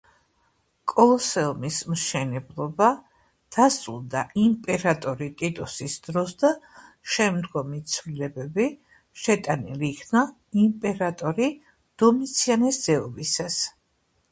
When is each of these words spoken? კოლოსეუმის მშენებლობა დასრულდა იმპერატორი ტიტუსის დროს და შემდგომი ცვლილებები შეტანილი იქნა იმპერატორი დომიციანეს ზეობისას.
კოლოსეუმის 0.91 1.75
მშენებლობა 1.89 2.87
დასრულდა 3.57 4.23
იმპერატორი 4.45 5.27
ტიტუსის 5.43 5.99
დროს 6.09 6.33
და 6.45 6.51
შემდგომი 7.17 7.83
ცვლილებები 7.93 8.67
შეტანილი 9.27 9.93
იქნა 9.93 10.27
იმპერატორი 10.65 11.51
დომიციანეს 12.07 12.85
ზეობისას. 12.91 13.65